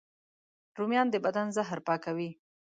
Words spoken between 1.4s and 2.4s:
زهر پاکوي